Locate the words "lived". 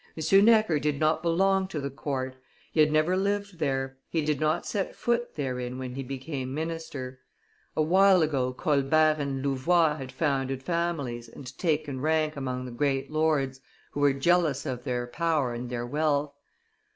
3.15-3.59